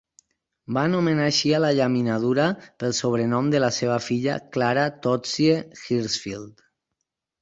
[0.77, 2.47] Va anomenar així a la llaminadura
[2.85, 6.69] pel sobrenom de la seva filla, Clara "Tootsie" Hirshfield.